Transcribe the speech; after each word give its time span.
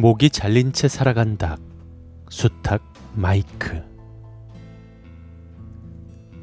목이 0.00 0.30
잘린 0.30 0.72
채 0.72 0.86
살아간 0.86 1.38
닭, 1.38 1.58
수탉 2.30 2.80
마이크. 3.16 3.82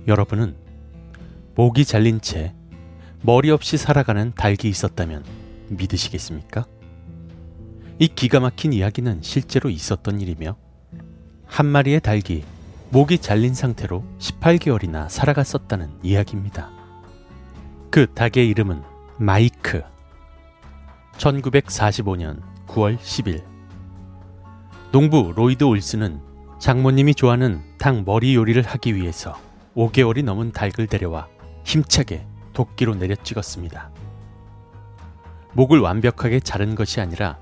여러분은 0.08 0.58
목이 1.56 1.86
잘린 1.86 2.20
채 2.20 2.54
머리 3.22 3.52
없이 3.52 3.78
살아가는 3.78 4.34
닭이 4.36 4.68
있었다면 4.68 5.24
믿으시겠습니까? 5.70 6.66
이 7.98 8.10
기가 8.10 8.42
막힌 8.42 8.74
이야기는 8.74 9.22
실제로 9.22 9.70
있었던 9.70 10.20
일이며 10.20 10.58
한 11.46 11.66
마리의 11.66 12.02
닭이 12.02 12.44
목이 12.90 13.20
잘린 13.20 13.54
상태로 13.54 14.04
18개월이나 14.20 15.08
살아갔었다는 15.08 15.92
이야기입니다. 16.04 16.72
그 17.90 18.06
닭의 18.14 18.50
이름은 18.50 18.84
마이크. 19.18 19.82
1945년 21.14 22.55
9월 22.68 22.98
10일. 22.98 23.44
농부 24.92 25.34
로이드 25.36 25.64
올스는 25.64 26.22
장모님이 26.60 27.16
좋아하는 27.16 27.62
닭 27.78 28.04
머리 28.04 28.36
요리를 28.36 28.62
하기 28.62 28.96
위해서 28.96 29.38
5개월이 29.76 30.24
넘은 30.24 30.52
닭을 30.52 30.88
데려와 30.88 31.28
힘차게 31.64 32.26
도끼로 32.54 32.96
내려 32.96 33.16
찍었습니다. 33.16 33.92
목을 35.54 35.80
완벽하게 35.80 36.40
자른 36.40 36.76
것이 36.76 37.02
아니라 37.02 37.38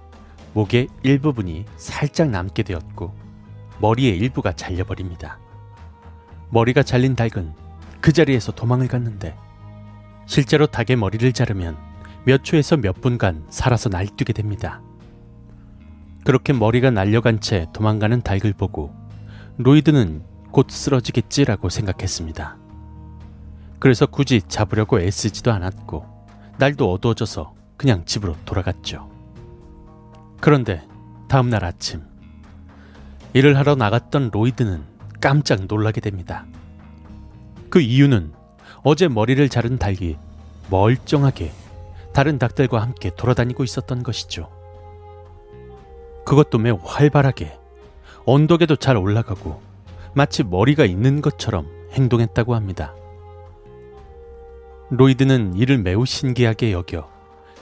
목의 0.54 0.88
일부분이 1.04 1.66
살짝 1.78 2.30
남게 2.30 2.64
되었고 2.64 3.14
머리의 3.80 4.17
일부가 4.17 4.53
잘려버립니다. 4.53 5.40
머리가 6.50 6.84
잘린 6.84 7.16
닭은 7.16 7.53
그 8.02 8.12
자리에서 8.12 8.52
도망을 8.52 8.88
갔는데 8.88 9.36
실제로 10.25 10.67
닭의 10.67 10.95
머리를 10.95 11.31
자르면 11.34 11.78
몇 12.25 12.44
초에서 12.44 12.78
몇 12.78 13.02
분간 13.02 13.45
살아서 13.50 13.90
날뛰게 13.90 14.34
됩니다. 14.34 14.81
그렇게 16.23 16.53
머리가 16.53 16.89
날려간 16.89 17.41
채 17.41 17.67
도망가는 17.73 18.21
닭을 18.21 18.53
보고 18.53 18.93
로이드는 19.57 20.23
곧 20.52 20.69
쓰러지겠지라고 20.69 21.69
생각했습니다. 21.69 22.57
그래서 23.79 24.05
굳이 24.05 24.41
잡으려고 24.47 24.99
애쓰지도 25.01 25.51
않았고 25.51 26.05
날도 26.57 26.91
어두워져서 26.91 27.53
그냥 27.75 28.05
집으로 28.05 28.35
돌아갔죠. 28.45 29.09
그런데 30.39 30.88
다음날 31.27 31.66
아침 31.66 32.01
일을 33.33 33.57
하러 33.57 33.75
나갔던 33.75 34.29
로이드는 34.31 34.83
깜짝 35.19 35.66
놀라게 35.66 35.99
됩니다. 35.99 36.45
그 37.69 37.81
이유는 37.81 38.31
어제 38.83 39.07
머리를 39.07 39.49
자른 39.49 39.77
닭이 39.77 40.17
멀쩡하게 40.69 41.51
다른 42.13 42.38
닭들과 42.38 42.81
함께 42.81 43.09
돌아다니고 43.16 43.63
있었던 43.63 44.03
것이죠. 44.03 44.62
그것도 46.25 46.57
매우 46.57 46.79
활발하게 46.83 47.57
언덕에도 48.25 48.75
잘 48.75 48.97
올라가고 48.97 49.61
마치 50.13 50.43
머리가 50.43 50.85
있는 50.85 51.21
것처럼 51.21 51.67
행동했다고 51.91 52.55
합니다. 52.55 52.93
로이드는 54.89 55.55
이를 55.55 55.77
매우 55.77 56.05
신기하게 56.05 56.71
여겨 56.71 57.09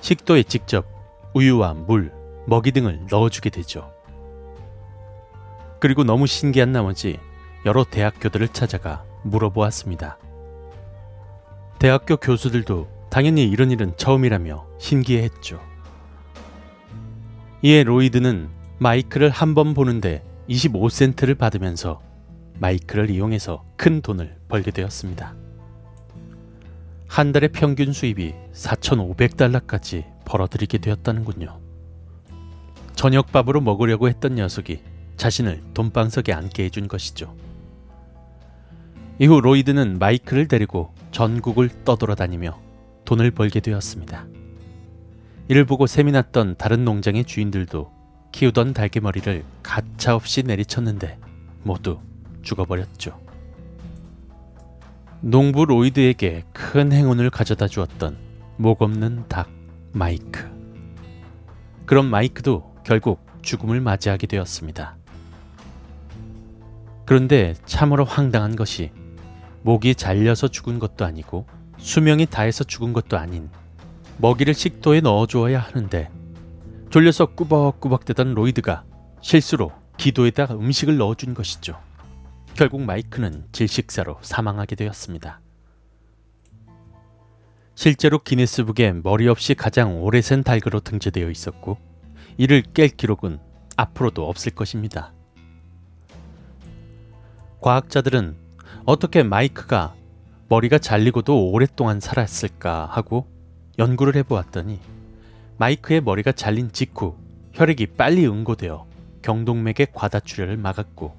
식도에 0.02 0.44
직접 0.44 0.86
우유와 1.34 1.74
물, 1.74 2.12
먹이 2.46 2.72
등을 2.72 3.06
넣어주게 3.10 3.50
되죠. 3.50 3.92
그리고 5.80 6.04
너무 6.04 6.28
신기한 6.28 6.72
나머지 6.72 7.20
여러 7.66 7.84
대학교들을 7.84 8.50
찾아가 8.50 9.04
물어보았습니다. 9.24 10.18
대학교 11.80 12.18
교수들도 12.18 12.88
당연히 13.10 13.48
이런 13.48 13.72
일은 13.72 13.94
처음이라며 13.98 14.66
신기해했죠. 14.78 15.71
이에 17.64 17.84
로이드는 17.84 18.50
마이크를 18.80 19.30
한 19.30 19.54
번 19.54 19.74
보는데 19.74 20.24
25센트를 20.50 21.38
받으면서 21.38 22.02
마이크를 22.60 23.10
이용해서 23.10 23.64
큰 23.78 24.02
돈을 24.02 24.38
벌게 24.48 24.72
되었습니다. 24.72 25.36
한 27.08 27.32
달의 27.32 27.50
평균 27.50 27.94
수입이 27.94 28.34
4,500달러까지 28.54 30.06
벌어들이게 30.26 30.78
되었다는군요. 30.80 31.60
저녁밥으로 32.96 33.62
먹으려고 33.62 34.08
했던 34.08 34.36
녀석이 34.36 34.82
자신을 35.18 35.62
돈방석에 35.74 36.34
앉게 36.34 36.64
해준 36.64 36.88
것이죠. 36.88 37.36
이후 39.20 39.40
로이드는 39.40 40.00
마이크를 40.00 40.48
데리고 40.48 40.94
전국을 41.12 41.70
떠돌아다니며 41.84 42.60
돈을 43.06 43.32
벌게 43.32 43.60
되었습니다. 43.60 44.26
이를 45.52 45.66
보고 45.66 45.86
셈이 45.86 46.14
났던 46.14 46.56
다른 46.58 46.86
농장의 46.86 47.26
주인들도 47.26 47.92
키우던 48.32 48.72
달개머리를 48.72 49.44
가차없이 49.62 50.44
내리쳤는데 50.44 51.20
모두 51.64 52.00
죽어버렸죠. 52.42 53.20
농부 55.20 55.66
로이드에게 55.66 56.46
큰 56.54 56.94
행운을 56.94 57.30
가져다 57.32 57.68
주었던 57.68 58.18
목 58.56 58.82
없는 58.82 59.26
닭 59.28 59.50
마이크. 59.92 60.50
그럼 61.86 62.06
마이크도 62.06 62.74
결국 62.86 63.20
죽음을 63.42 63.82
맞이하게 63.82 64.28
되었습니다. 64.28 64.96
그런데 67.04 67.56
참으로 67.66 68.06
황당한 68.06 68.56
것이 68.56 68.92
목이 69.64 69.96
잘려서 69.96 70.48
죽은 70.48 70.80
것도 70.80 71.04
아니고 71.04 71.46
수명이 71.78 72.28
다해서 72.28 72.64
죽은 72.64 72.94
것도 72.94 73.18
아닌 73.18 73.50
먹이를 74.22 74.54
식도에 74.54 75.02
넣어주어야 75.02 75.60
하는데 75.60 76.12
졸려서 76.92 77.26
꾸벅꾸벅 77.34 78.06
대던 78.06 78.36
로이드가 78.36 78.84
실수로 79.22 79.72
기도에다 79.98 80.46
음식을 80.52 80.98
넣어준 80.98 81.34
것이죠. 81.34 81.80
결국 82.54 82.82
마이크는 82.82 83.46
질식사로 83.52 84.20
사망하게 84.22 84.76
되었습니다. 84.76 85.42
실제로 87.74 88.20
기네스북에 88.20 88.94
머리 89.04 89.28
없이 89.28 89.56
가장 89.56 90.04
오래 90.04 90.22
센 90.22 90.44
닭으로 90.44 90.82
등재되어 90.82 91.32
있었고 91.32 91.80
이를 92.38 92.62
깰 92.62 92.96
기록은 92.96 93.40
앞으로도 93.76 94.30
없을 94.30 94.54
것입니다. 94.54 95.14
과학자들은 97.62 98.36
어떻게 98.86 99.24
마이크가 99.24 99.96
머리가 100.48 100.78
잘리고도 100.78 101.50
오랫동안 101.50 102.00
살았을까 102.00 102.86
하고 102.86 103.26
연구를 103.80 104.16
해보았더니 104.18 104.80
마이크의 105.58 106.02
머리가 106.02 106.32
잘린 106.32 106.72
직후 106.72 107.16
혈액이 107.54 107.88
빨리 107.98 108.26
응고되어 108.28 108.86
경동맥의 109.22 109.88
과다출혈을 109.94 110.58
막았고 110.58 111.16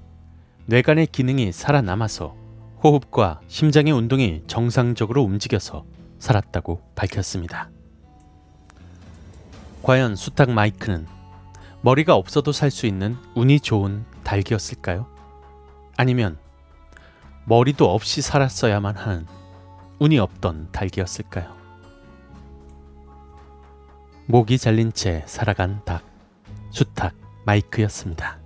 뇌간의 0.65 1.07
기능이 1.07 1.51
살아남아서 1.51 2.35
호흡과 2.83 3.41
심장의 3.47 3.93
운동이 3.93 4.43
정상적으로 4.47 5.23
움직여서 5.23 5.85
살았다고 6.19 6.81
밝혔습니다. 6.95 7.69
과연 9.81 10.15
수탉 10.15 10.51
마이크는 10.51 11.07
머리가 11.81 12.15
없어도 12.15 12.51
살 12.51 12.71
수 12.71 12.85
있는 12.85 13.17
운이 13.35 13.59
좋은 13.59 14.05
닭이었을까요? 14.23 15.05
아니면 15.97 16.37
머리도 17.45 17.89
없이 17.93 18.21
살았어야만 18.21 18.95
하는 18.95 19.25
운이 19.99 20.17
없던 20.19 20.69
닭이었을까요? 20.71 21.62
목이 24.25 24.57
잘린 24.57 24.93
채 24.93 25.23
살아간 25.25 25.81
닭, 25.83 26.01
수탉 26.71 27.13
마이크였습니다. 27.45 28.42